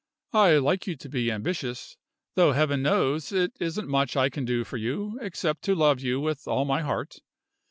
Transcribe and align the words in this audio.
I 0.33 0.57
like 0.57 0.87
you 0.87 0.95
to 0.95 1.09
be 1.09 1.31
ambitious 1.31 1.95
though 2.33 2.53
Heaven 2.53 2.81
knows 2.81 3.31
it 3.31 3.55
isn't 3.59 3.87
much 3.87 4.17
I 4.17 4.29
can 4.29 4.45
do 4.45 4.63
for 4.63 4.77
you, 4.77 5.19
except 5.21 5.61
to 5.65 5.75
love 5.75 5.99
you 5.99 6.19
with 6.19 6.47
all 6.47 6.65
my 6.65 6.81
heart. 6.81 7.19